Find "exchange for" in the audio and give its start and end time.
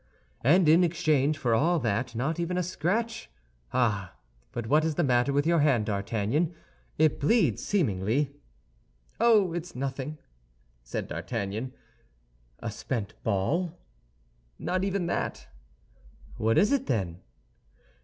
0.83-1.53